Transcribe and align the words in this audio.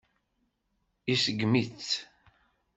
Iseggem-itt. 1.13 1.91